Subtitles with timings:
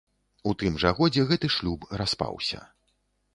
[0.51, 2.65] У тым жа годзе гэты шлюб распаўся.